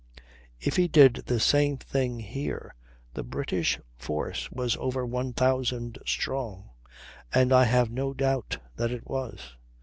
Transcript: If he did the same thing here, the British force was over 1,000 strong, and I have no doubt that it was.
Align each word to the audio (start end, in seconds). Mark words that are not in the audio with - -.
If 0.59 0.77
he 0.77 0.87
did 0.87 1.13
the 1.27 1.39
same 1.39 1.77
thing 1.77 2.17
here, 2.21 2.73
the 3.13 3.21
British 3.23 3.79
force 3.99 4.51
was 4.51 4.75
over 4.77 5.05
1,000 5.05 5.99
strong, 6.07 6.71
and 7.31 7.53
I 7.53 7.65
have 7.65 7.91
no 7.91 8.11
doubt 8.11 8.57
that 8.77 8.89
it 8.89 9.07
was. 9.07 9.55